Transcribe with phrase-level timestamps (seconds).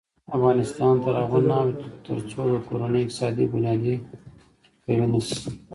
[0.37, 3.95] افغانستان تر هغو نه ابادیږي، ترڅو د کورنۍ اقتصادي بنیادي
[4.83, 5.37] قوي نشي.